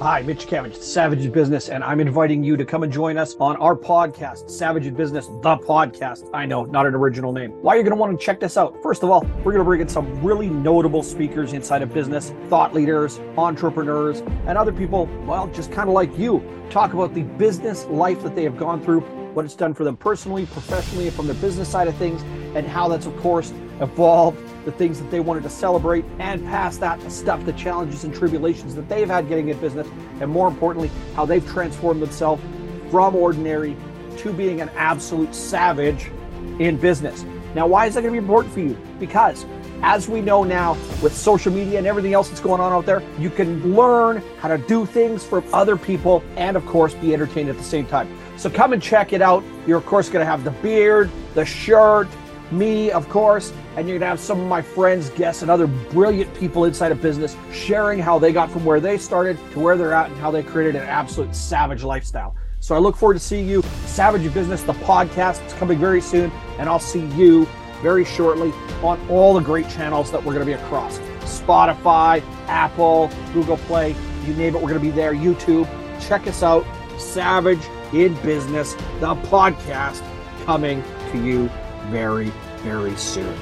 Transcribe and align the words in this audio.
Hi, 0.00 0.22
Mitch 0.22 0.46
Cabbage, 0.46 0.76
Savage 0.76 1.24
in 1.24 1.32
Business, 1.32 1.70
and 1.70 1.82
I'm 1.82 1.98
inviting 1.98 2.44
you 2.44 2.56
to 2.56 2.64
come 2.64 2.84
and 2.84 2.92
join 2.92 3.18
us 3.18 3.34
on 3.40 3.56
our 3.56 3.74
podcast, 3.74 4.48
Savage 4.48 4.86
in 4.86 4.94
Business, 4.94 5.26
the 5.26 5.56
podcast. 5.56 6.30
I 6.32 6.46
know, 6.46 6.62
not 6.66 6.86
an 6.86 6.94
original 6.94 7.32
name. 7.32 7.50
Why 7.62 7.74
are 7.74 7.78
you 7.78 7.82
going 7.82 7.96
to 7.96 8.00
want 8.00 8.16
to 8.16 8.24
check 8.24 8.38
this 8.38 8.56
out? 8.56 8.80
First 8.80 9.02
of 9.02 9.10
all, 9.10 9.22
we're 9.38 9.50
going 9.50 9.58
to 9.58 9.64
bring 9.64 9.80
in 9.80 9.88
some 9.88 10.22
really 10.22 10.48
notable 10.48 11.02
speakers 11.02 11.52
inside 11.52 11.82
of 11.82 11.92
business, 11.92 12.32
thought 12.48 12.74
leaders, 12.74 13.18
entrepreneurs, 13.36 14.20
and 14.46 14.56
other 14.56 14.72
people, 14.72 15.06
well, 15.26 15.48
just 15.48 15.72
kind 15.72 15.88
of 15.88 15.96
like 15.96 16.16
you, 16.16 16.44
talk 16.70 16.92
about 16.92 17.12
the 17.12 17.22
business 17.22 17.84
life 17.86 18.22
that 18.22 18.36
they 18.36 18.44
have 18.44 18.56
gone 18.56 18.80
through, 18.80 19.00
what 19.34 19.44
it's 19.44 19.56
done 19.56 19.74
for 19.74 19.82
them 19.82 19.96
personally, 19.96 20.46
professionally, 20.46 21.10
from 21.10 21.26
the 21.26 21.34
business 21.34 21.68
side 21.68 21.88
of 21.88 21.96
things, 21.96 22.22
and 22.54 22.68
how 22.68 22.86
that's, 22.86 23.06
of 23.06 23.16
course, 23.16 23.52
evolved 23.80 24.47
the 24.68 24.76
things 24.76 25.00
that 25.00 25.10
they 25.10 25.18
wanted 25.18 25.42
to 25.42 25.48
celebrate, 25.48 26.04
and 26.18 26.44
past 26.44 26.78
that, 26.80 27.00
the 27.00 27.08
stuff, 27.08 27.42
the 27.46 27.54
challenges 27.54 28.04
and 28.04 28.14
tribulations 28.14 28.74
that 28.74 28.86
they've 28.86 29.08
had 29.08 29.26
getting 29.26 29.48
in 29.48 29.58
business, 29.60 29.88
and 30.20 30.30
more 30.30 30.46
importantly, 30.46 30.90
how 31.14 31.24
they've 31.24 31.48
transformed 31.48 32.02
themselves 32.02 32.42
from 32.90 33.16
ordinary 33.16 33.74
to 34.18 34.30
being 34.30 34.60
an 34.60 34.68
absolute 34.76 35.34
savage 35.34 36.10
in 36.58 36.76
business. 36.76 37.24
Now, 37.54 37.66
why 37.66 37.86
is 37.86 37.94
that 37.94 38.02
going 38.02 38.12
to 38.12 38.20
be 38.20 38.22
important 38.22 38.52
for 38.52 38.60
you? 38.60 38.76
Because 39.00 39.46
as 39.80 40.06
we 40.06 40.20
know 40.20 40.44
now 40.44 40.74
with 41.02 41.16
social 41.16 41.50
media 41.50 41.78
and 41.78 41.86
everything 41.86 42.12
else 42.12 42.28
that's 42.28 42.40
going 42.40 42.60
on 42.60 42.70
out 42.70 42.84
there, 42.84 43.02
you 43.18 43.30
can 43.30 43.74
learn 43.74 44.22
how 44.38 44.48
to 44.48 44.58
do 44.58 44.84
things 44.84 45.24
from 45.24 45.44
other 45.54 45.78
people 45.78 46.22
and, 46.36 46.58
of 46.58 46.66
course, 46.66 46.92
be 46.92 47.14
entertained 47.14 47.48
at 47.48 47.56
the 47.56 47.64
same 47.64 47.86
time. 47.86 48.06
So 48.36 48.50
come 48.50 48.74
and 48.74 48.82
check 48.82 49.14
it 49.14 49.22
out. 49.22 49.42
You're, 49.66 49.78
of 49.78 49.86
course, 49.86 50.10
going 50.10 50.22
to 50.22 50.30
have 50.30 50.44
the 50.44 50.50
beard, 50.50 51.10
the 51.34 51.46
shirt, 51.46 52.06
me, 52.50 52.90
of 52.90 53.08
course, 53.08 53.52
and 53.76 53.88
you're 53.88 53.98
going 53.98 54.00
to 54.00 54.06
have 54.06 54.20
some 54.20 54.40
of 54.40 54.46
my 54.46 54.62
friends, 54.62 55.10
guests, 55.10 55.42
and 55.42 55.50
other 55.50 55.66
brilliant 55.66 56.32
people 56.34 56.64
inside 56.64 56.92
of 56.92 57.02
business 57.02 57.36
sharing 57.52 57.98
how 57.98 58.18
they 58.18 58.32
got 58.32 58.50
from 58.50 58.64
where 58.64 58.80
they 58.80 58.98
started 58.98 59.38
to 59.52 59.60
where 59.60 59.76
they're 59.76 59.92
at 59.92 60.10
and 60.10 60.18
how 60.18 60.30
they 60.30 60.42
created 60.42 60.76
an 60.76 60.88
absolute 60.88 61.34
savage 61.34 61.82
lifestyle. 61.82 62.34
So 62.60 62.74
I 62.74 62.78
look 62.78 62.96
forward 62.96 63.14
to 63.14 63.20
seeing 63.20 63.48
you. 63.48 63.62
Savage 63.86 64.24
in 64.24 64.32
Business, 64.32 64.62
the 64.62 64.72
podcast, 64.74 65.46
is 65.46 65.52
coming 65.54 65.78
very 65.78 66.00
soon, 66.00 66.30
and 66.58 66.68
I'll 66.68 66.78
see 66.78 67.06
you 67.08 67.46
very 67.82 68.04
shortly 68.04 68.50
on 68.82 68.98
all 69.08 69.34
the 69.34 69.40
great 69.40 69.68
channels 69.68 70.10
that 70.10 70.18
we're 70.18 70.34
going 70.34 70.44
to 70.44 70.46
be 70.46 70.60
across 70.60 70.98
Spotify, 71.28 72.22
Apple, 72.48 73.10
Google 73.32 73.58
Play, 73.58 73.94
you 74.26 74.34
name 74.34 74.54
it, 74.56 74.62
we're 74.62 74.68
going 74.68 74.74
to 74.74 74.80
be 74.80 74.90
there. 74.90 75.14
YouTube. 75.14 75.68
Check 76.00 76.26
us 76.26 76.42
out. 76.42 76.64
Savage 76.98 77.62
in 77.92 78.14
Business, 78.22 78.74
the 79.00 79.14
podcast, 79.14 80.02
coming 80.44 80.82
to 81.12 81.24
you 81.24 81.48
very, 81.86 82.30
very 82.62 82.96
soon. 82.96 83.36